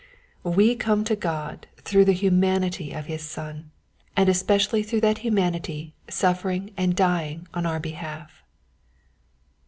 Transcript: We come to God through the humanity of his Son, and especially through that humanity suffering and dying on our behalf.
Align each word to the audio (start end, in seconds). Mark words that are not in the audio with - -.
We 0.43 0.75
come 0.75 1.03
to 1.03 1.15
God 1.15 1.67
through 1.77 2.05
the 2.05 2.11
humanity 2.13 2.91
of 2.91 3.05
his 3.05 3.21
Son, 3.21 3.69
and 4.17 4.29
especially 4.29 4.81
through 4.81 5.01
that 5.01 5.19
humanity 5.19 5.93
suffering 6.09 6.71
and 6.75 6.95
dying 6.95 7.47
on 7.53 7.67
our 7.67 7.79
behalf. 7.79 8.41